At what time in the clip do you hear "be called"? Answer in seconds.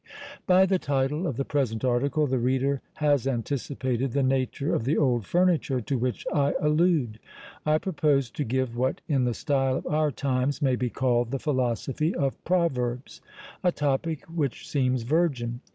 10.75-11.29